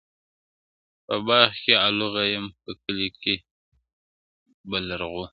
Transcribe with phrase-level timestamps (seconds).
[0.03, 0.03] o
[1.05, 3.35] په باغ کي الو غيم، په کلي کي
[4.69, 5.25] بِلرغو٫